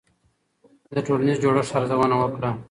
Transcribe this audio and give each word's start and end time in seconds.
د 0.95 0.97
ټولنیز 1.07 1.37
جوړښت 1.43 1.71
ارزونه 1.77 2.15
وکړه. 2.17 2.49